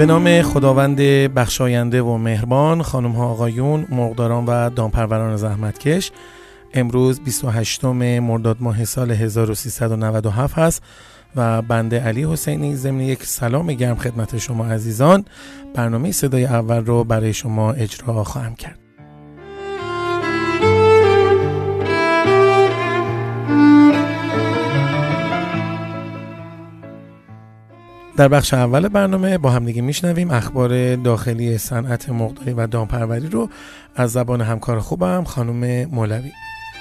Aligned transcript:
به 0.00 0.06
نام 0.06 0.42
خداوند 0.42 0.96
بخشاینده 1.34 2.02
و 2.02 2.16
مهربان 2.16 2.82
خانم 2.82 3.12
ها 3.12 3.24
آقایون 3.24 3.86
مرغداران 3.90 4.44
و 4.46 4.70
دامپروران 4.70 5.36
زحمتکش. 5.36 6.10
امروز 6.74 7.20
28 7.20 7.84
مرداد 7.84 8.56
ماه 8.60 8.84
سال 8.84 9.10
1397 9.10 10.58
هست 10.58 10.82
و 11.36 11.62
بنده 11.62 12.00
علی 12.00 12.24
حسینی 12.24 12.76
ضمن 12.76 13.00
یک 13.00 13.24
سلام 13.24 13.66
گرم 13.66 13.96
خدمت 13.96 14.38
شما 14.38 14.66
عزیزان 14.66 15.24
برنامه 15.74 16.12
صدای 16.12 16.44
اول 16.44 16.84
رو 16.84 17.04
برای 17.04 17.32
شما 17.32 17.72
اجرا 17.72 18.24
خواهم 18.24 18.54
کرد. 18.54 18.89
در 28.20 28.28
بخش 28.28 28.54
اول 28.54 28.88
برنامه 28.88 29.38
با 29.38 29.50
همدیگه 29.50 29.82
میشنویم 29.82 30.30
اخبار 30.30 30.96
داخلی 30.96 31.58
صنعت 31.58 32.08
مرغداری 32.08 32.52
و 32.52 32.66
دامپروری 32.66 33.28
رو. 33.28 33.48
از 33.96 34.12
زبان 34.12 34.40
همکار 34.40 34.80
خوبم 34.80 35.24
خانم 35.24 35.84
مولوی. 35.84 36.32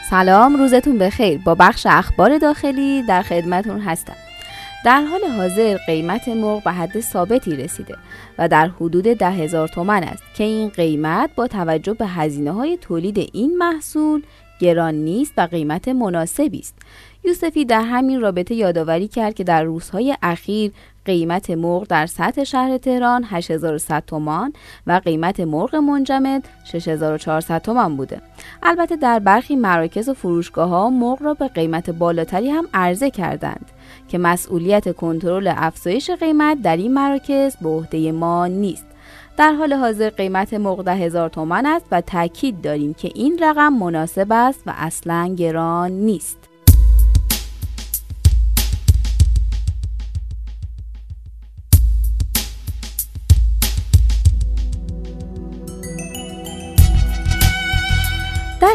سلام 0.09 0.55
روزتون 0.55 0.97
بخیر. 0.97 1.41
با 1.45 1.55
بخش 1.55 1.85
اخبار 1.89 2.37
داخلی 2.37 3.03
در 3.03 3.21
خدمتون 3.21 3.79
هستم. 3.79 4.15
در 4.85 5.01
حال 5.01 5.21
حاضر 5.37 5.77
قیمت 5.77 6.27
مرغ 6.27 6.63
به 6.63 6.71
حد 6.71 6.99
ثابتی 6.99 7.55
رسیده 7.55 7.95
و 8.37 8.47
در 8.47 8.67
حدود 8.67 9.03
ده 9.03 9.31
هزار 9.31 9.67
تومن 9.67 10.03
است 10.03 10.23
که 10.33 10.43
این 10.43 10.69
قیمت 10.69 11.29
با 11.35 11.47
توجه 11.47 11.93
به 11.93 12.07
هزینه 12.07 12.51
های 12.51 12.77
تولید 12.81 13.29
این 13.33 13.57
محصول 13.57 14.21
گران 14.59 14.95
نیست 14.95 15.33
و 15.37 15.41
قیمت 15.41 15.87
مناسبی 15.87 16.59
است. 16.59 16.75
یوسفی 17.23 17.65
در 17.65 17.81
همین 17.81 18.21
رابطه 18.21 18.55
یادآوری 18.55 19.07
کرد 19.07 19.33
که 19.33 19.43
در 19.43 19.63
روزهای 19.63 20.17
اخیر 20.21 20.71
قیمت 21.09 21.49
مرغ 21.49 21.87
در 21.87 22.05
سطح 22.05 22.43
شهر 22.43 22.77
تهران 22.77 23.25
8100 23.29 24.03
تومان 24.07 24.53
و 24.87 25.01
قیمت 25.03 25.39
مرغ 25.39 25.75
منجمد 25.75 26.47
6400 26.63 27.61
تومان 27.61 27.97
بوده. 27.97 28.21
البته 28.63 28.95
در 28.95 29.19
برخی 29.19 29.55
مراکز 29.55 30.09
و 30.09 30.13
فروشگاه 30.13 30.69
ها 30.69 30.89
مرغ 30.89 31.23
را 31.23 31.33
به 31.33 31.47
قیمت 31.47 31.89
بالاتری 31.89 32.49
هم 32.49 32.67
عرضه 32.73 33.09
کردند 33.09 33.65
که 34.07 34.17
مسئولیت 34.17 34.95
کنترل 34.95 35.53
افزایش 35.55 36.09
قیمت 36.09 36.61
در 36.61 36.77
این 36.77 36.93
مراکز 36.93 37.55
به 37.55 37.69
عهده 37.69 38.11
ما 38.11 38.47
نیست. 38.47 38.85
در 39.37 39.53
حال 39.53 39.73
حاضر 39.73 40.09
قیمت 40.09 40.53
مرغ 40.53 40.83
ده 40.83 40.95
هزار 40.95 41.29
تومان 41.29 41.65
است 41.65 41.85
و 41.91 42.01
تاکید 42.01 42.61
داریم 42.61 42.93
که 42.93 43.11
این 43.15 43.39
رقم 43.41 43.73
مناسب 43.73 44.27
است 44.31 44.63
و 44.65 44.73
اصلا 44.77 45.35
گران 45.37 45.91
نیست. 45.91 46.38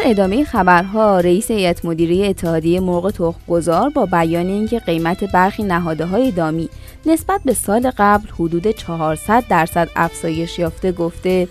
ادامه 0.07 0.43
خبرها 0.43 1.19
رئیس 1.19 1.51
هیئت 1.51 1.85
مدیره 1.85 2.27
اتحادیه 2.27 2.79
مرغ 2.79 3.11
تخمگذار 3.11 3.89
با 3.89 4.05
بیان 4.05 4.45
اینکه 4.45 4.79
قیمت 4.79 5.23
برخی 5.23 5.63
نهاده 5.63 6.05
های 6.05 6.31
دامی 6.31 6.69
نسبت 7.05 7.41
به 7.45 7.53
سال 7.53 7.91
قبل 7.97 8.27
حدود 8.29 8.67
400 8.71 9.43
درصد 9.49 9.89
افزایش 9.95 10.59
یافته 10.59 10.91
گفته 10.91 11.47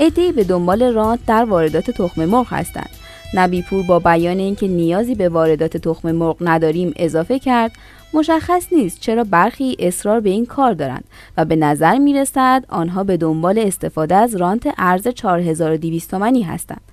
عدهای 0.00 0.32
به 0.32 0.44
دنبال 0.44 0.82
رانت 0.82 1.20
در 1.26 1.44
واردات 1.44 1.90
تخم 1.90 2.24
مرغ 2.24 2.46
هستند. 2.50 2.90
نبیپور 3.34 3.82
با 3.82 3.98
بیان 3.98 4.38
اینکه 4.38 4.68
نیازی 4.68 5.14
به 5.14 5.28
واردات 5.28 5.76
تخم 5.76 6.12
مرغ 6.12 6.36
نداریم 6.40 6.92
اضافه 6.96 7.38
کرد 7.38 7.72
مشخص 8.14 8.66
نیست 8.72 9.00
چرا 9.00 9.24
برخی 9.24 9.76
اصرار 9.78 10.20
به 10.20 10.30
این 10.30 10.46
کار 10.46 10.72
دارند 10.72 11.04
و 11.36 11.44
به 11.44 11.56
نظر 11.56 11.98
می 11.98 12.14
رسد 12.14 12.64
آنها 12.68 13.04
به 13.04 13.16
دنبال 13.16 13.58
استفاده 13.58 14.14
از 14.14 14.36
رانت 14.36 14.74
ارز 14.78 15.08
4200 15.08 16.10
تومانی 16.10 16.42
هستند. 16.42 16.89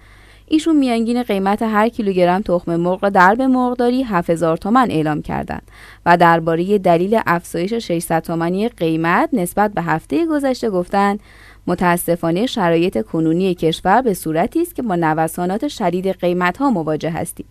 ایشون 0.50 0.76
میانگین 0.76 1.24
قیمت 1.24 1.62
هر 1.62 1.90
کیلوگرم 1.90 2.42
تخم 2.42 2.76
مرغ 2.76 3.10
در 3.10 3.36
به 3.36 3.48
مرغداری 3.48 4.04
7000 4.04 4.58
تومن 4.58 4.92
اعلام 4.92 5.22
کردند 5.22 5.72
و 6.06 6.18
درباره 6.18 6.78
دلیل 6.78 7.20
افزایش 7.28 7.74
600 7.74 8.24
تومانی 8.24 8.70
قیمت 8.70 9.30
نسبت 9.34 9.74
به 9.74 9.82
هفته 9.82 10.26
گذشته 10.26 10.70
گفتند 10.70 11.20
متاسفانه 11.68 12.46
شرایط 12.46 13.06
کنونی 13.06 13.56
کشور 13.56 14.02
به 14.02 14.14
صورتی 14.14 14.62
است 14.62 14.76
که 14.76 14.82
با 14.82 14.96
نوسانات 14.96 15.68
شدید 15.68 16.08
قیمت 16.08 16.58
ها 16.58 16.70
مواجه 16.70 17.10
هستیم 17.10 17.46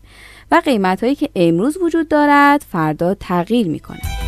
و 0.51 0.63
قیمت 0.65 1.03
هایی 1.05 1.15
که 1.15 1.31
امروز 1.37 1.79
وجود 1.83 2.09
دارد 2.09 2.65
فردا 2.69 3.15
تغییر 3.15 3.69
می 3.69 3.81
کند. 3.81 4.26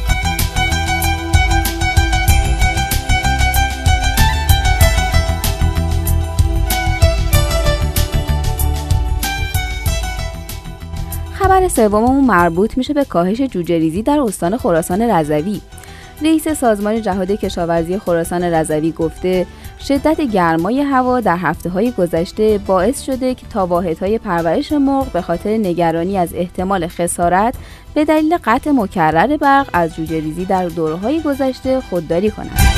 خبر 11.59 11.69
سوممون 11.69 12.25
مربوط 12.25 12.79
میشه 12.79 12.95
به 12.95 13.05
کاهش 13.05 13.41
جوجه 13.41 13.79
ریزی 13.79 14.03
در 14.03 14.21
استان 14.21 14.57
خراسان 14.57 15.03
رضوی 15.03 15.61
رئیس 16.23 16.49
سازمان 16.49 17.03
جهاد 17.03 17.31
کشاورزی 17.31 17.99
خراسان 17.99 18.43
رضوی 18.43 18.93
گفته 18.93 19.47
شدت 19.89 20.21
گرمای 20.21 20.81
هوا 20.81 21.21
در 21.21 21.37
هفته 21.37 21.71
های 21.71 21.91
گذشته 21.91 22.59
باعث 22.67 23.03
شده 23.03 23.35
که 23.35 23.47
تا 23.47 23.67
های 24.01 24.19
پرورش 24.19 24.73
مرغ 24.73 25.13
به 25.13 25.23
خاطر 25.23 25.51
نگرانی 25.51 26.19
از 26.19 26.35
احتمال 26.35 26.87
خسارت 26.87 27.55
به 27.95 28.05
دلیل 28.05 28.39
قطع 28.45 28.71
مکرر 28.71 29.37
برق 29.37 29.69
از 29.73 29.97
جوجه 29.97 30.21
ریزی 30.21 30.45
در 30.45 30.69
دوره 30.69 30.95
های 30.95 31.21
گذشته 31.21 31.81
خودداری 31.81 32.31
کنند. 32.31 32.78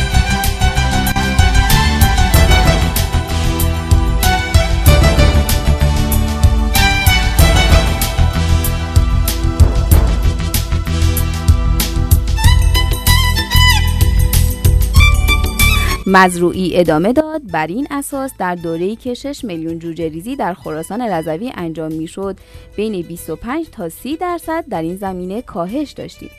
مزروعی 16.12 16.76
ادامه 16.76 17.12
داد 17.12 17.50
بر 17.52 17.66
این 17.66 17.86
اساس 17.90 18.32
در 18.38 18.54
دوره‌ای 18.54 18.96
که 18.96 19.14
6 19.14 19.44
میلیون 19.44 19.78
جوجه 19.78 20.08
ریزی 20.08 20.36
در 20.36 20.54
خراسان 20.54 21.00
رضوی 21.00 21.52
انجام 21.54 21.92
می‌شد 21.92 22.36
بین 22.76 23.02
25 23.02 23.66
تا 23.72 23.88
30 23.88 24.16
درصد 24.16 24.64
در 24.70 24.82
این 24.82 24.96
زمینه 24.96 25.42
کاهش 25.42 25.90
داشتیم 25.90 26.30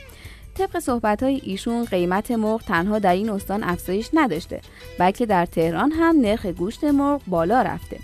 طبق 0.56 0.80
صحبت 0.80 1.24
های 1.24 1.42
ایشون 1.44 1.86
قیمت 1.86 2.32
مرغ 2.32 2.62
تنها 2.62 3.00
در 3.00 3.14
این 3.14 3.30
استان 3.30 3.64
افزایش 3.64 4.10
نداشته 4.14 4.62
بلکه 5.00 5.26
در 5.26 5.46
تهران 5.46 5.92
هم 5.92 6.22
نرخ 6.22 6.46
گوشت 6.46 6.84
مرغ 6.84 7.22
بالا 7.28 7.62
رفته 7.62 8.00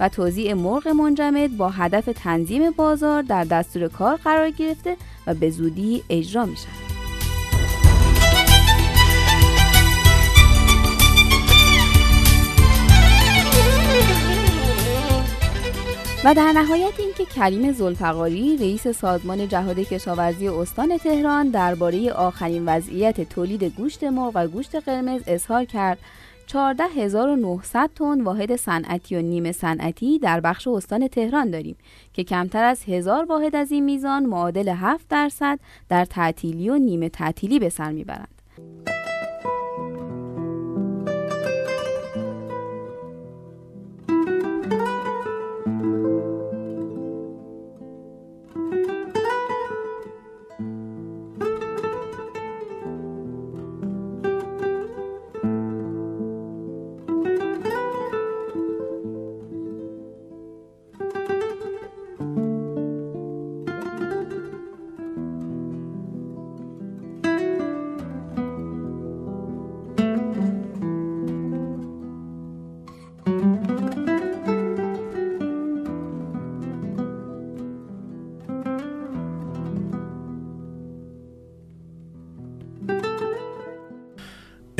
و 0.00 0.08
توزیع 0.08 0.54
مرغ 0.54 0.88
منجمد 0.88 1.56
با 1.56 1.68
هدف 1.68 2.08
تنظیم 2.14 2.70
بازار 2.70 3.22
در 3.22 3.44
دستور 3.44 3.88
کار 3.88 4.16
قرار 4.16 4.50
گرفته 4.50 4.96
و 5.26 5.34
به 5.34 5.50
زودی 5.50 6.02
اجرا 6.10 6.46
می 6.46 6.56
شود. 6.56 6.99
و 16.24 16.34
در 16.34 16.52
نهایت 16.52 17.00
اینکه 17.00 17.24
کریم 17.24 17.72
زلفقاری 17.72 18.56
رئیس 18.56 18.88
سازمان 18.88 19.48
جهاد 19.48 19.78
کشاورزی 19.78 20.48
استان 20.48 20.98
تهران 20.98 21.48
درباره 21.48 22.12
آخرین 22.12 22.64
وضعیت 22.66 23.28
تولید 23.28 23.64
گوشت 23.64 24.04
مرغ 24.04 24.32
و 24.34 24.46
گوشت 24.46 24.76
قرمز 24.76 25.22
اظهار 25.26 25.64
کرد 25.64 25.98
14900 26.46 27.90
تن 27.96 28.20
واحد 28.20 28.56
صنعتی 28.56 29.16
و 29.16 29.22
نیمه 29.22 29.52
صنعتی 29.52 30.18
در 30.18 30.40
بخش 30.40 30.68
استان 30.68 31.08
تهران 31.08 31.50
داریم 31.50 31.76
که 32.12 32.24
کمتر 32.24 32.64
از 32.64 32.82
هزار 32.84 33.24
واحد 33.24 33.56
از 33.56 33.72
این 33.72 33.84
میزان 33.84 34.26
معادل 34.26 34.68
7 34.68 35.08
درصد 35.08 35.58
در 35.88 36.04
تعطیلی 36.04 36.70
و 36.70 36.78
نیمه 36.78 37.08
تعطیلی 37.08 37.58
به 37.58 37.68
سر 37.68 37.92
می‌برند. 37.92 38.39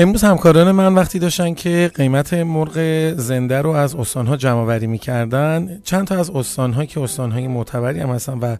امروز 0.00 0.24
همکاران 0.24 0.70
من 0.70 0.94
وقتی 0.94 1.18
داشتن 1.18 1.54
که 1.54 1.90
قیمت 1.94 2.34
مرغ 2.34 2.78
زنده 3.16 3.62
رو 3.62 3.70
از 3.70 3.94
استانها 3.94 4.36
جمع 4.36 4.64
وری 4.64 4.86
می‌کردن 4.86 5.80
چند 5.84 6.06
تا 6.06 6.18
از 6.18 6.30
استانها 6.30 6.84
که 6.84 7.00
استانهای 7.00 7.48
معتبری 7.48 8.00
هم 8.00 8.10
هستن 8.10 8.38
و 8.38 8.56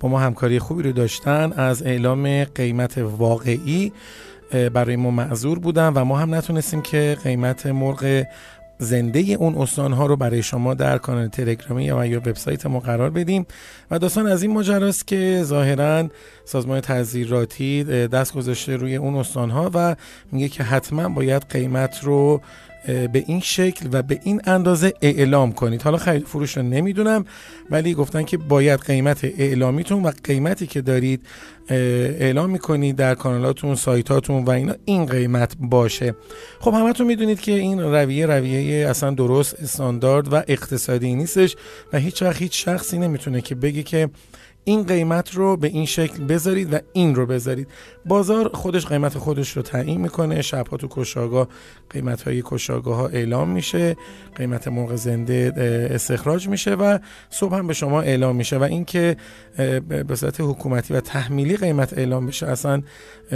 با 0.00 0.08
ما 0.08 0.18
همکاری 0.18 0.58
خوبی 0.58 0.82
رو 0.82 0.92
داشتن 0.92 1.52
از 1.52 1.82
اعلام 1.82 2.44
قیمت 2.44 2.98
واقعی 2.98 3.92
برای 4.72 4.96
ما 4.96 5.10
معذور 5.10 5.58
بودن 5.58 5.88
و 5.88 6.04
ما 6.04 6.18
هم 6.18 6.34
نتونستیم 6.34 6.82
که 6.82 7.16
قیمت 7.24 7.66
مرغ 7.66 8.24
زنده 8.78 9.20
اون 9.20 9.54
استان 9.54 9.92
ها 9.92 10.06
رو 10.06 10.16
برای 10.16 10.42
شما 10.42 10.74
در 10.74 10.98
کانال 10.98 11.28
تلگرامی 11.28 11.84
یا 11.84 12.06
یا 12.06 12.18
وبسایت 12.18 12.66
ما 12.66 12.80
قرار 12.80 13.10
بدیم. 13.10 13.46
و 13.90 13.98
داستان 13.98 14.26
از 14.26 14.42
این 14.42 14.52
ماجراست 14.52 15.06
که 15.06 15.40
ظاهرا 15.44 16.08
سازمان 16.44 16.80
تذیراتی 16.80 17.84
دست 17.84 18.34
گذاشته 18.34 18.76
روی 18.76 18.96
اون 18.96 19.14
استان 19.14 19.50
ها 19.50 19.70
و 19.74 19.96
میگه 20.32 20.48
که 20.48 20.62
حتما 20.62 21.08
باید 21.08 21.42
قیمت 21.50 22.04
رو 22.04 22.40
به 22.86 23.24
این 23.26 23.40
شکل 23.40 23.88
و 23.92 24.02
به 24.02 24.20
این 24.24 24.40
اندازه 24.44 24.92
اعلام 25.02 25.52
کنید. 25.52 25.82
حالا 25.82 25.96
خرید 25.96 26.26
فروش 26.26 26.56
رو 26.56 26.62
نمی‌دونم 26.62 27.24
ولی 27.70 27.94
گفتن 27.94 28.22
که 28.22 28.36
باید 28.36 28.80
قیمت 28.80 29.24
اعلامیتون 29.24 30.02
و 30.02 30.12
قیمتی 30.24 30.66
که 30.66 30.80
دارید 30.80 31.26
اعلام 31.68 32.50
می‌کنید 32.50 32.96
در 32.96 33.14
کانالاتون 33.14 33.74
سایتاتون 33.74 34.44
و 34.44 34.50
اینا 34.50 34.74
این 34.84 35.06
قیمت 35.06 35.56
باشه. 35.60 36.14
خب 36.60 36.74
همتون 36.74 37.06
می‌دونید 37.06 37.40
که 37.40 37.52
این 37.52 37.80
رویه 37.80 38.26
رویه 38.26 38.88
اصلا 38.88 39.10
درست 39.10 39.54
استاندارد 39.62 40.32
و 40.32 40.42
اقتصادی 40.48 41.14
نیستش 41.14 41.56
و 41.92 41.98
هیچ 41.98 42.22
وقت 42.22 42.42
هیچ 42.42 42.64
شخصی 42.64 42.98
نمی‌تونه 42.98 43.40
که 43.40 43.54
بگه 43.54 43.82
که 43.82 44.10
این 44.64 44.82
قیمت 44.82 45.34
رو 45.34 45.56
به 45.56 45.68
این 45.68 45.86
شکل 45.86 46.24
بذارید 46.24 46.74
و 46.74 46.78
این 46.92 47.14
رو 47.14 47.26
بذارید. 47.26 47.68
بازار 48.06 48.50
خودش 48.54 48.86
قیمت 48.86 49.18
خودش 49.18 49.56
رو 49.56 49.62
تعیین 49.62 50.00
می‌کنه. 50.00 50.42
شبها 50.42 50.76
تو 50.76 50.88
کشاگاه 50.90 51.48
قیمت 51.90 52.22
های 52.22 52.42
کشاگاه 52.44 52.96
ها 52.96 53.06
اعلام 53.06 53.48
میشه. 53.48 53.96
قیمت 54.36 54.68
مرغ 54.68 54.96
زنده 54.96 55.52
استخراج 55.90 56.48
میشه 56.48 56.74
و 56.74 56.98
صبح 57.30 57.54
هم 57.54 57.66
به 57.66 57.74
شما 57.74 58.00
اعلام 58.00 58.36
میشه 58.36 58.58
و 58.58 58.62
اینکه 58.62 59.16
به 59.88 60.16
صورت 60.16 60.40
حکومتی 60.40 60.94
و 60.94 61.00
تحمیلی 61.00 61.56
قیمت 61.56 61.98
اعلام 61.98 62.26
بشه 62.26 62.46
اصلا 62.46 62.82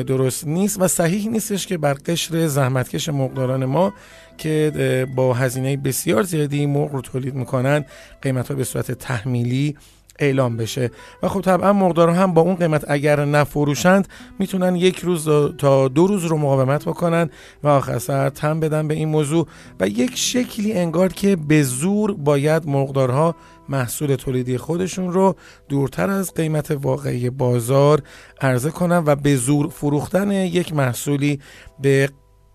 درست 0.07 0.47
نیست 0.47 0.81
و 0.81 0.89
صحیح 0.89 1.29
نیستش 1.29 1.67
که 1.67 1.79
بر 1.79 1.95
قشر 1.95 2.47
زحمتکش 2.47 3.09
مقداران 3.09 3.65
ما 3.65 3.93
که 4.39 5.07
با 5.17 5.35
هزینه 5.35 5.77
بسیار 5.77 6.23
زیادی 6.23 6.67
مرغ 6.67 6.93
رو 6.93 7.01
تولید 7.01 7.35
می‌کنن 7.35 7.85
قیمت 8.23 8.49
ها 8.49 8.55
به 8.55 8.65
صورت 8.65 8.93
تحمیلی 8.93 9.77
اعلام 10.19 10.57
بشه. 10.57 10.91
و 11.23 11.29
خب 11.29 11.41
طبعا 11.41 11.73
مقدار 11.73 12.11
هم 12.11 12.35
با 12.35 12.43
اون 12.43 12.55
قیمت 12.55 12.85
اگر 12.89 13.25
نفروشند 13.25 14.09
می‌تونن 14.39 14.77
یک 14.77 14.99
روز 14.99 15.29
تا 15.59 15.89
دو 15.89 16.07
روز 16.07 16.25
رو 16.25 16.39
مقاومت 16.39 16.85
بکنن 16.85 17.31
و 17.63 17.69
آخر 17.69 17.99
سر 17.99 18.29
تم 18.29 18.61
بدن 18.61 18.89
به 18.89 18.95
این 18.95 19.09
موضوع. 19.09 19.47
و 19.81 19.89
یک 19.89 20.17
شکلی 20.19 20.73
انگار 20.73 21.13
که 21.13 21.37
به 21.37 21.63
زور 21.63 22.15
باید 22.15 22.69
مقدارها 22.69 23.35
محصول 23.69 24.15
تولیدی 24.15 24.59
خودشون 24.59 25.13
رو 25.13 25.37
دورتر 25.69 26.11
از 26.11 26.35
قیمت 26.35 26.71
واقعی 26.71 27.31
بازار 27.31 28.03
عرضه 28.41 28.71
کنن 28.71 29.03
و 29.07 29.17
به 29.17 29.37
زور 29.37 29.69
فروختن 29.69 30.31
یک 30.31 30.75
محصولی 30.75 31.41
به 31.81 32.11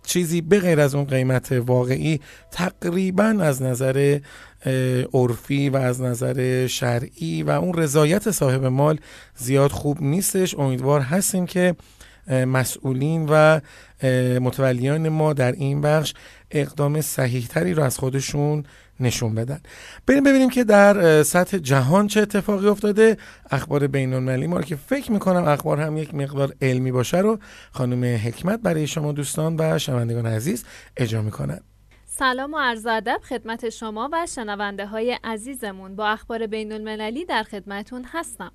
چیزی 0.06 0.42
به 0.42 0.60
غیر 0.60 0.80
از 0.80 0.96
اون 0.96 1.06
قیمت 1.06 1.52
واقعی 1.52 2.20
تقریبا 2.52 3.24
از 3.24 3.62
نظر 3.62 4.20
عرفی 5.14 5.70
و 5.70 5.78
از 5.78 6.02
نظر 6.02 6.68
شرعی 6.68 7.44
و 7.44 7.50
اون 7.50 7.74
رضایت 7.74 8.32
صاحب 8.32 8.66
مال 8.66 9.00
زیاد 9.36 9.72
خوب 9.72 10.02
نیستش. 10.02 10.56
امیدوار 10.60 11.02
هستیم 11.02 11.46
که 11.46 11.76
مسئولین 12.28 13.25
و 13.30 13.60
متولیان 14.40 15.10
ما 15.10 15.34
در 15.34 15.52
این 15.52 15.81
بخش 15.81 16.14
اقدام 16.52 17.02
صحیح 17.02 17.48
تری 17.48 17.74
رو 17.74 17.84
از 17.84 17.98
خودشون 17.98 18.64
نشون 19.00 19.36
بدن. 19.36 19.60
بریم 20.08 20.24
ببینیم 20.24 20.50
که 20.50 20.64
در 20.64 21.24
سطح 21.24 21.58
جهان 21.58 22.08
چه 22.08 22.22
اتفاقی 22.22 22.68
افتاده. 22.68 23.18
اخبار 23.52 23.88
بین 23.88 24.14
المللی 24.14 24.48
ما 24.48 24.62
که 24.62 24.75
فکر 24.75 25.12
می‌کنم 25.12 25.44
اخبار 25.44 25.81
هم 25.81 25.98
یک 25.98 26.16
مقدار 26.16 26.54
علمی 26.62 26.92
باشه 26.92 27.18
رو 27.18 27.40
خانم 27.72 28.04
حکمت 28.04 28.60
برای 28.60 28.88
شما 28.88 29.12
دوستان 29.12 29.56
و 29.60 29.80
شنوندگان 29.80 30.25
عزیز 30.25 30.66
اجرا 30.98 31.22
می‌کنن. 31.22 31.60
سلام 32.06 32.54
و 32.54 32.58
عرض 32.60 32.86
ادب 32.86 33.20
خدمت 33.30 33.70
شما 33.70 34.10
و 34.14 34.25
شنونده 34.36 34.86
های 34.86 35.20
عزیزمون. 35.24 35.96
با 35.96 36.08
اخبار 36.08 36.48
بین 36.48 36.72
المللی 36.72 37.25
در 37.25 37.44
خدمتون 37.44 38.06
هستم. 38.12 38.52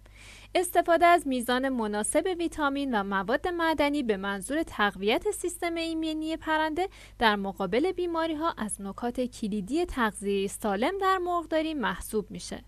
استفاده 0.59 1.07
از 1.07 1.27
میزان 1.27 1.69
مناسب 1.69 2.25
ویتامین 2.39 2.95
و 2.95 3.03
مواد 3.03 3.49
معدنی 3.49 4.03
به 4.03 4.17
منظور 4.17 4.63
تقویت 4.63 5.31
سیستم 5.31 5.75
ایمنی 5.75 6.37
پرنده 6.37 6.89
در 7.19 7.37
مقابل 7.37 7.93
بیماری 7.93 8.35
ها 8.35 8.55
از 8.59 8.81
نکات 8.81 9.21
کلیدی 9.21 9.85
تغذیه 9.85 10.49
سالم 10.49 10.99
در 11.01 11.19
مرغداری 11.19 11.75
محسوب 11.75 12.31
میشه. 12.31 12.65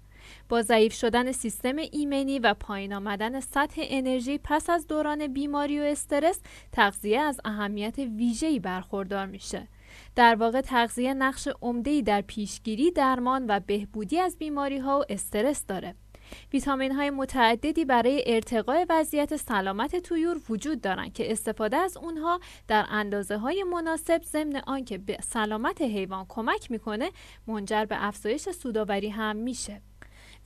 با 0.49 0.63
ضعیف 0.63 0.93
شدن 0.93 1.33
سیستم 1.33 1.77
ایمنی 1.77 2.39
و 2.39 2.55
پایین 2.55 2.93
آمدن 2.93 3.41
سطح 3.41 3.83
انرژی 3.85 4.39
پس 4.39 4.71
از 4.71 4.87
دوران 4.87 5.27
بیماری 5.27 5.81
و 5.81 5.83
استرس 5.83 6.41
تغذیه 6.73 7.21
از 7.21 7.41
اهمیت 7.45 7.99
ویژه‌ای 7.99 8.59
برخوردار 8.59 9.27
میشه. 9.27 9.69
در 10.17 10.35
واقع 10.35 10.61
تغذیه 10.61 11.15
نقش 11.15 11.49
عمده‌ای 11.63 12.03
در 12.03 12.21
پیشگیری 12.21 12.91
درمان 12.91 13.45
و 13.49 13.61
بهبودی 13.61 14.19
از 14.19 14.39
بیماری 14.39 14.79
ها 14.79 14.99
و 14.99 15.05
استرس 15.09 15.67
داره. 15.67 15.95
ویتامین 16.53 16.93
های 16.93 17.11
متعددی 17.11 17.85
برای 17.85 18.23
ارتقای 18.27 18.87
وضعیت 18.89 19.37
سلامت 19.37 19.97
تویور 19.97 20.41
وجود 20.49 20.81
دارند 20.81 21.13
که 21.13 21.33
استفاده 21.33 21.77
از 21.77 21.97
اونها 21.97 22.41
در 22.69 22.87
اندازه 22.91 23.37
های 23.37 23.63
مناسب 23.63 24.23
ضمن 24.23 24.57
آنکه 24.67 24.99
به 24.99 25.19
سلامت 25.23 25.83
حیوان 25.83 26.27
کمک 26.29 26.71
می‌کنه 26.71 27.11
منجر 27.47 27.85
به 27.85 28.07
افزایش 28.07 28.49
سوداوری 28.49 29.09
هم 29.09 29.37
میشه. 29.37 29.83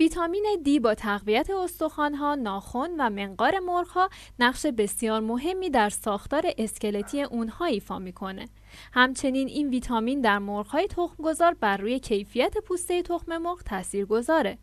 ویتامین 0.00 0.46
دی 0.64 0.80
با 0.80 0.94
تقویت 0.94 1.50
استخوانها، 1.50 2.34
ناخن 2.34 2.90
و 2.98 3.10
منقار 3.10 3.58
مرغها 3.58 4.08
نقش 4.38 4.66
بسیار 4.66 5.20
مهمی 5.20 5.70
در 5.70 5.88
ساختار 5.88 6.42
اسکلتی 6.58 7.22
اونها 7.22 7.64
ایفا 7.64 7.98
می‌کنه. 7.98 8.48
همچنین 8.92 9.48
این 9.48 9.68
ویتامین 9.68 10.20
در 10.20 10.38
مرغهای 10.38 10.86
تخمگذار 10.86 11.54
بر 11.54 11.76
روی 11.76 11.98
کیفیت 11.98 12.58
پوسته 12.58 13.02
تخم 13.02 13.38
مرغ 13.38 13.62
تاثیر 13.62 14.06
گذاره. 14.06 14.58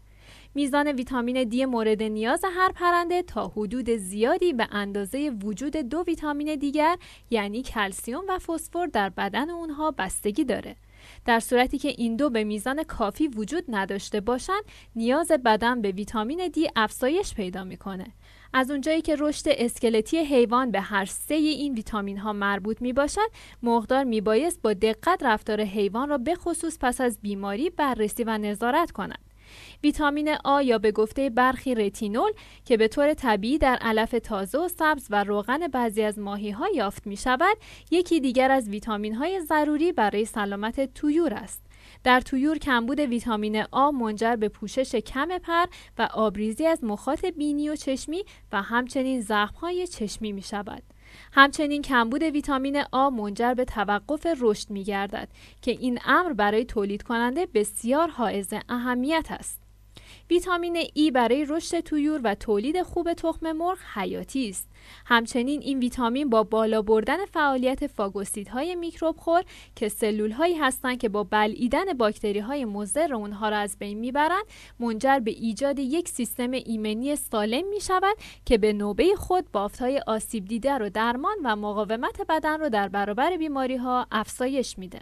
میزان 0.55 0.88
ویتامین 0.88 1.43
دی 1.43 1.65
مورد 1.65 2.03
نیاز 2.03 2.46
هر 2.55 2.72
پرنده 2.72 3.22
تا 3.22 3.48
حدود 3.48 3.89
زیادی 3.89 4.53
به 4.53 4.67
اندازه 4.72 5.29
وجود 5.43 5.77
دو 5.77 6.03
ویتامین 6.08 6.55
دیگر 6.55 6.98
یعنی 7.29 7.62
کلسیوم 7.62 8.24
و 8.29 8.39
فسفر 8.39 8.86
در 8.86 9.10
بدن 9.10 9.50
اونها 9.50 9.91
بستگی 9.91 10.43
داره. 10.43 10.75
در 11.25 11.39
صورتی 11.39 11.77
که 11.77 11.88
این 11.98 12.15
دو 12.15 12.29
به 12.29 12.43
میزان 12.43 12.84
کافی 12.84 13.27
وجود 13.27 13.63
نداشته 13.67 14.20
باشند 14.20 14.63
نیاز 14.96 15.31
بدن 15.46 15.81
به 15.81 15.91
ویتامین 15.91 16.48
دی 16.48 16.70
افزایش 16.75 17.34
پیدا 17.34 17.63
می‌کنه 17.63 18.05
از 18.53 18.72
اونجایی 18.72 19.01
که 19.01 19.15
رشد 19.20 19.46
اسکلتی 19.48 20.17
حیوان 20.17 20.72
به 20.72 20.81
هر 20.81 21.05
سه 21.05 21.34
این 21.34 21.74
ویتامین 21.74 22.17
ها 22.17 22.34
مربوط 22.34 22.81
می 22.81 22.93
باشد 22.93 23.31
مقدار 23.63 24.03
می 24.03 24.22
بایست 24.22 24.62
با 24.62 24.74
دقت 24.74 25.24
رفتار 25.24 25.62
حیوان 25.62 26.10
را 26.10 26.17
به 26.17 26.36
خصوص 26.36 26.77
پس 26.81 27.01
از 27.01 27.20
بیماری 27.22 27.70
بررسی 27.70 28.24
و 28.24 28.38
نظارت 28.38 28.91
کند 28.91 29.30
ویتامین 29.84 30.36
آ 30.43 30.62
یا 30.62 30.77
به 30.77 30.91
گفته 30.91 31.29
برخی 31.29 31.75
رتینول 31.75 32.31
که 32.65 32.77
به 32.77 32.88
طور 32.88 33.13
طبیعی 33.13 33.58
در 33.58 33.77
علف 33.81 34.15
تازه 34.24 34.58
و 34.58 34.67
سبز 34.67 35.08
و 35.10 35.24
روغن 35.24 35.67
بعضی 35.67 36.03
از 36.03 36.20
ماهی 36.20 36.51
ها 36.51 36.67
یافت 36.75 37.08
می 37.08 37.17
شود 37.17 37.58
یکی 37.91 38.20
دیگر 38.20 38.51
از 38.51 38.70
ویتامین 38.70 39.15
های 39.15 39.41
ضروری 39.41 39.91
برای 39.91 40.25
سلامت 40.25 40.93
تویور 40.93 41.34
است 41.34 41.72
در 42.03 42.22
تویور 42.22 42.58
کمبود 42.58 43.00
ویتامین 43.00 43.63
آ 43.72 43.91
منجر 43.91 44.36
به 44.36 44.50
پوشش 44.50 44.96
کم 44.96 45.38
پر 45.38 45.65
و 45.98 46.10
آبریزی 46.13 46.65
از 46.67 46.84
مخاط 46.84 47.25
بینی 47.25 47.70
و 47.70 47.75
چشمی 47.75 48.24
و 48.51 48.62
همچنین 48.62 49.24
های 49.62 49.88
چشمی 49.88 50.31
می 50.31 50.41
شود. 50.41 50.84
همچنین 51.34 51.82
کمبود 51.82 52.24
ویتامین 52.24 52.84
آ 52.91 53.10
منجر 53.10 53.53
به 53.53 53.65
توقف 53.65 54.27
رشد 54.39 54.70
می 54.70 54.84
گردد 54.84 55.27
که 55.62 55.72
این 55.72 56.00
امر 56.06 56.34
برای 56.34 56.65
تولید 56.65 57.03
کننده 57.03 57.46
بسیار 57.46 58.10
حائز 58.10 58.53
اهمیت 58.70 59.27
است. 59.30 59.61
ویتامین 60.31 60.77
ای 60.93 61.11
برای 61.11 61.45
رشد 61.50 61.79
تویور 61.79 62.21
و 62.23 62.35
تولید 62.35 62.81
خوب 62.81 63.13
تخم 63.13 63.51
مرغ 63.51 63.77
حیاتی 63.93 64.50
است. 64.50 64.69
همچنین 65.05 65.61
این 65.61 65.79
ویتامین 65.79 66.29
با 66.29 66.43
بالا 66.43 66.81
بردن 66.81 67.25
فعالیت 67.25 67.88
فاگوسیدهای 67.88 68.75
میکروب 68.75 69.17
خور 69.17 69.43
که 69.75 69.89
سلول 69.89 70.31
هایی 70.31 70.55
هستند 70.55 70.97
که 70.97 71.09
با 71.09 71.23
بلعیدن 71.23 71.93
باکتری 71.93 72.39
های 72.39 72.65
مضر 72.65 73.13
اونها 73.13 73.50
را 73.50 73.57
از 73.57 73.77
بین 73.79 74.00
می‌برند 74.00 74.43
منجر 74.79 75.19
به 75.19 75.31
ایجاد 75.31 75.79
یک 75.79 76.09
سیستم 76.09 76.51
ایمنی 76.51 77.15
سالم 77.15 77.69
می 77.69 77.81
شود 77.81 78.17
که 78.45 78.57
به 78.57 78.73
نوبه 78.73 79.15
خود 79.15 79.51
بافت 79.51 79.79
های 79.79 80.01
آسیب 80.07 80.45
دیده 80.45 80.77
رو 80.77 80.89
درمان 80.89 81.38
و 81.43 81.55
مقاومت 81.55 82.21
بدن 82.29 82.59
رو 82.59 82.69
در 82.69 82.88
برابر 82.88 83.38
بیماری 83.38 83.75
ها 83.75 84.07
افزایش 84.11 84.77
میده. 84.77 85.00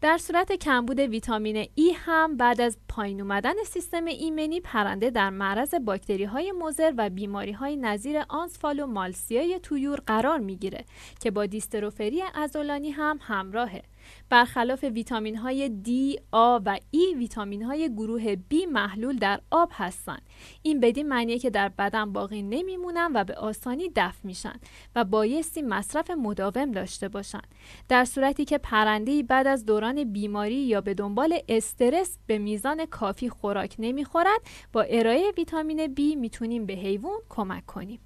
در 0.00 0.18
صورت 0.18 0.52
کمبود 0.52 1.00
ویتامین 1.00 1.68
ای 1.74 1.92
هم 1.96 2.36
بعد 2.36 2.60
از 2.60 2.78
پایین 2.88 3.20
اومدن 3.20 3.54
سیستم 3.66 4.04
ایمنی 4.04 4.60
پرنده 4.60 5.10
در 5.10 5.30
معرض 5.30 5.74
باکتری 5.74 6.24
های 6.24 6.52
مزر 6.52 6.92
و 6.96 7.10
بیماری 7.10 7.52
های 7.52 7.76
نظیر 7.76 8.22
آنسفال 8.28 8.80
و 8.80 8.86
مالسیای 8.86 9.60
تویور 9.62 10.00
قرار 10.06 10.38
می‌گیره 10.38 10.84
که 11.20 11.30
با 11.30 11.46
دیستروفری 11.46 12.22
ازولانی 12.34 12.90
هم 12.90 13.18
همراهه. 13.22 13.82
برخلاف 14.30 14.84
ویتامین 14.84 15.36
های 15.36 15.70
D, 15.84 16.18
A 16.18 16.62
و 16.66 16.78
E 16.94 17.16
ویتامین 17.18 17.62
های 17.62 17.94
گروه 17.94 18.34
B 18.34 18.66
محلول 18.72 19.16
در 19.16 19.40
آب 19.50 19.70
هستند. 19.72 20.22
این 20.62 20.80
بدین 20.80 21.08
معنیه 21.08 21.38
که 21.38 21.50
در 21.50 21.68
بدن 21.68 22.12
باقی 22.12 22.42
نمیمونن 22.42 23.10
و 23.14 23.24
به 23.24 23.34
آسانی 23.34 23.90
دفع 23.96 24.18
میشن 24.24 24.60
و 24.96 25.04
بایستی 25.04 25.62
مصرف 25.62 26.10
مداوم 26.10 26.72
داشته 26.72 27.08
باشن. 27.08 27.42
در 27.88 28.04
صورتی 28.04 28.44
که 28.44 28.58
پرنده 28.58 29.22
بعد 29.22 29.46
از 29.46 29.66
دوران 29.66 30.04
بیماری 30.04 30.54
یا 30.54 30.80
به 30.80 30.94
دنبال 30.94 31.38
استرس 31.48 32.18
به 32.26 32.38
میزان 32.38 32.86
کافی 32.86 33.28
خوراک 33.28 33.76
نمی‌خورد 33.78 34.40
با 34.72 34.82
ارائه 34.82 35.32
ویتامین 35.36 35.94
B 35.94 36.16
می‌تونیم 36.16 36.66
به 36.66 36.72
حیوان 36.72 37.18
کمک 37.28 37.66
کنیم. 37.66 38.00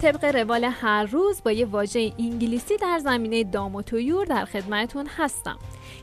طبق 0.00 0.24
روال 0.24 0.64
هر 0.64 1.04
روز 1.04 1.42
با 1.42 1.52
یه 1.52 1.66
واژه 1.66 2.12
انگلیسی 2.18 2.76
در 2.76 2.98
زمینه 2.98 3.44
دام 3.44 3.74
و 3.74 3.82
طیور 3.82 4.24
در 4.24 4.44
خدمتون 4.44 5.06
هستم. 5.16 5.58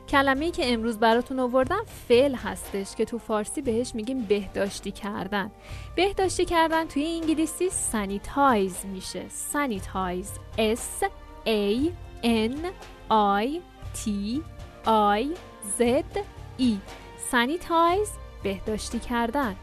کلمه 0.08 0.50
که 0.50 0.72
امروز 0.72 0.98
براتون 0.98 1.40
آوردم 1.40 1.84
فعل 2.08 2.34
هستش 2.34 2.94
که 2.94 3.04
تو 3.04 3.18
فارسی 3.18 3.62
بهش 3.62 3.94
میگیم 3.94 4.22
بهداشتی 4.22 4.90
کردن. 4.90 5.50
بهداشتی 5.96 6.44
کردن 6.44 6.84
توی 6.84 7.20
انگلیسی 7.22 7.70
sanitize 7.70 8.86
میشه. 8.86 9.28
sanitize 9.28 10.32
S 10.56 11.04
A 11.46 11.90
N 12.24 12.56
I 13.10 13.46
T 13.94 14.08
I 14.86 15.24
Z 15.78 15.82
E. 16.60 16.72
sanitize 17.30 18.10
بهداشتی 18.42 18.98
کردن. 18.98 19.56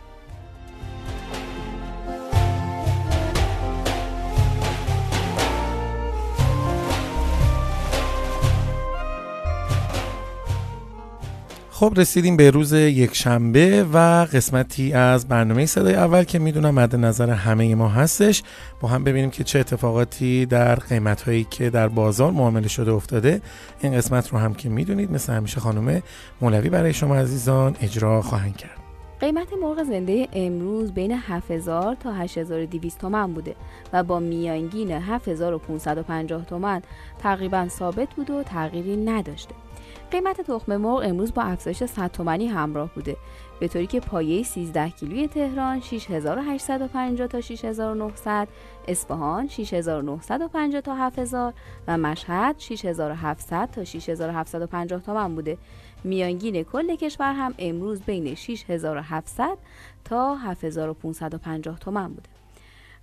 خب 11.75 11.93
رسیدیم 11.97 12.37
به 12.37 12.51
روز 12.51 12.73
یک 12.73 13.15
شنبه 13.15 13.85
و 13.93 13.97
قسمتی 14.33 14.93
از 14.93 15.27
برنامه 15.27 15.65
صدای 15.65 15.95
اول 15.95 16.23
که 16.23 16.39
می‌دونم 16.39 16.73
مد 16.73 16.95
نظر 16.95 17.29
همه 17.29 17.75
ما 17.75 17.89
هستش. 17.89 18.43
با 18.81 18.87
هم 18.87 19.03
ببینیم 19.03 19.29
که 19.29 19.43
چه 19.43 19.59
اتفاقاتی 19.59 20.45
در 20.45 20.75
قیمت 20.75 21.21
هایی 21.21 21.47
که 21.49 21.69
در 21.69 21.87
بازار 21.87 22.31
معامله 22.31 22.67
شده 22.67 22.91
افتاده. 22.91 23.41
این 23.81 23.93
قسمت 23.97 24.29
رو 24.29 24.37
هم 24.37 24.53
که 24.53 24.69
می‌دونید 24.69 25.11
مثل 25.11 25.33
همیشه 25.33 25.59
خانم 25.59 26.01
مولوی 26.41 26.69
برای 26.69 26.93
شما 26.93 27.15
عزیزان 27.15 27.75
اجرا 27.81 28.21
خواهند 28.21 28.57
کرد. 28.57 28.77
قیمت 29.19 29.47
مرغ 29.61 29.83
زنده 29.83 30.27
امروز 30.33 30.91
بین 30.91 31.11
7000 31.11 31.95
تا 31.95 32.13
8200 32.13 32.97
تومن 32.97 33.33
بوده 33.33 33.55
و 33.93 34.03
با 34.03 34.19
میانگین 34.19 34.91
7550 34.91 36.45
تومن 36.45 36.81
تقریبا 37.19 37.67
ثابت 37.69 38.07
بود 38.15 38.29
و 38.29 38.43
تغییری 38.43 38.97
نداشته. 38.97 39.64
قیمت 40.11 40.41
تخم 40.41 40.77
مرغ 40.77 41.01
امروز 41.05 41.33
با 41.33 41.41
افزایش 41.41 41.83
100 41.83 42.11
تومانی 42.11 42.47
همراه 42.47 42.89
بوده. 42.95 43.17
به 43.59 43.67
طوری 43.67 43.87
که 43.87 43.99
پایه 43.99 44.43
13 44.43 44.89
کیلوی 44.89 45.27
تهران 45.27 45.79
6850 45.81 47.27
تا 47.27 47.41
6900 47.41 48.47
اصفهان 48.87 49.47
6950 49.47 50.81
تا 50.81 50.95
7000 50.95 51.53
و 51.87 51.97
مشهد 51.97 52.55
6700 52.59 53.71
تا 53.71 53.83
6750 53.83 55.01
تومان 55.01 55.35
بوده. 55.35 55.57
میانگین 56.03 56.63
کل 56.63 56.95
کشور 56.95 57.33
هم 57.33 57.53
امروز 57.59 58.01
بین 58.01 58.35
6700 58.35 59.57
تا 60.03 60.35
7550 60.35 61.79
تومان 61.79 62.13
بوده. 62.13 62.29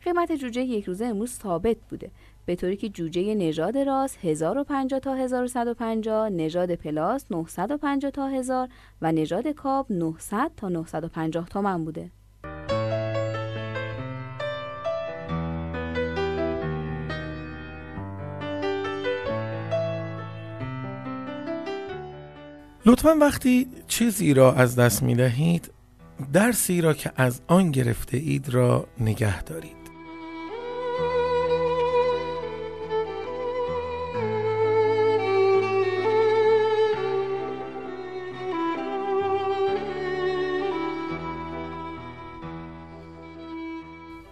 قیمت 0.04 0.32
جوجه 0.32 0.62
یک 0.62 0.84
روزه 0.84 1.04
امروز 1.04 1.30
ثابت 1.30 1.76
بوده. 1.90 2.10
به 2.46 2.56
طوری 2.56 2.76
که 2.76 2.88
جوجه 2.88 3.34
نژاد 3.34 3.78
راست 3.78 4.18
1050 4.22 5.00
تا 5.00 5.14
1150 5.14 6.28
نژاد 6.28 6.74
پلاس 6.74 7.24
950 7.30 8.10
تا 8.10 8.28
1000 8.28 8.68
و 9.02 9.12
نژاد 9.12 9.48
کاب 9.48 9.86
900 9.90 10.50
تا 10.56 10.68
950 10.68 11.48
تومن 11.48 11.84
بوده. 11.84 12.10
لطفا 22.86 23.14
وقتی 23.20 23.68
چیزی 23.88 24.34
را 24.34 24.52
از 24.52 24.76
دست 24.76 25.02
می 25.02 25.14
دهید 25.14 25.70
درسی 26.32 26.80
را 26.80 26.94
که 26.94 27.12
از 27.16 27.40
آن 27.46 27.70
گرفته 27.70 28.16
اید 28.16 28.48
را 28.48 28.86
نگه 29.00 29.42
دارید. 29.42 29.81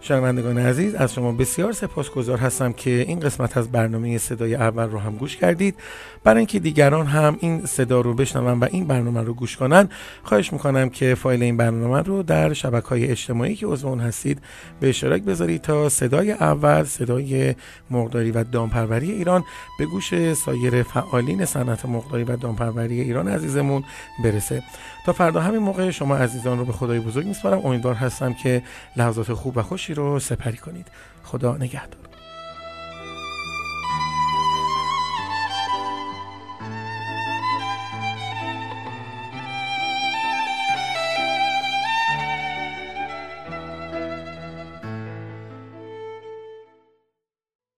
شنوندگان 0.01 0.57
عزیز 0.57 0.95
از 0.95 1.13
شما 1.13 1.31
بسیار 1.31 1.71
سپاسگزار 1.71 2.37
هستم 2.37 2.73
که 2.73 2.89
این 2.89 3.19
قسمت 3.19 3.57
از 3.57 3.71
برنامه 3.71 4.17
صدای 4.17 4.55
اول 4.55 4.89
رو 4.89 4.99
هم 4.99 5.15
گوش 5.15 5.37
کردید. 5.37 5.75
برای 6.23 6.37
اینکه 6.37 6.59
دیگران 6.59 7.05
هم 7.05 7.37
این 7.39 7.65
صدا 7.65 8.01
رو 8.01 8.13
بشنون 8.13 8.59
و 8.59 8.67
این 8.71 8.87
برنامه 8.87 9.21
رو 9.21 9.33
گوش 9.33 9.57
کنن 9.57 9.89
خواهش 10.23 10.53
می‌کنم 10.53 10.89
که 10.89 11.15
فایل 11.15 11.43
این 11.43 11.57
برنامه 11.57 12.01
رو 12.01 12.23
در 12.23 12.53
شبکه 12.53 12.87
های 12.87 13.07
اجتماعی 13.07 13.55
که 13.55 13.67
عضو 13.67 13.87
اون 13.87 13.99
هستید 13.99 14.41
به 14.79 14.89
اشتراک 14.89 15.21
بذارید 15.21 15.61
تا 15.61 15.89
صدای 15.89 16.31
اول 16.31 16.83
صدای 16.83 17.55
مقداری 17.91 18.31
و 18.31 18.43
دامپروری 18.43 19.11
ایران 19.11 19.43
به 19.79 19.85
گوش 19.85 20.33
سایر 20.33 20.83
فعالین 20.83 21.45
صنعت 21.45 21.85
مقداری 21.85 22.23
و 22.23 22.35
دامپروری 22.35 23.01
ایران 23.01 23.27
عزیزمون 23.27 23.83
برسه. 24.23 24.63
تا 25.05 25.13
فردا 25.13 25.39
همین 25.39 25.59
موقع 25.59 25.91
شما 25.91 26.15
عزیزان 26.15 26.59
رو 26.59 26.65
به 26.65 26.73
خدای 26.73 26.99
بزرگ 26.99 27.25
میسپارم. 27.25 27.65
امیدوار 27.65 27.95
هستم 27.95 28.33
که 28.33 28.63
لحظات 28.97 29.33
خوب 29.33 29.57
و 29.57 29.61
خوشی 29.61 29.90
رو 29.93 30.19
سپری 30.19 30.57
کنید. 30.57 30.87
خدا 31.23 31.57
نگهدار. 31.57 32.10